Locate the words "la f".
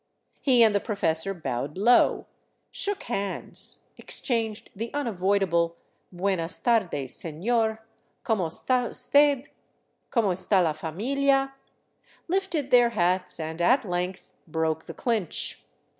10.59-10.83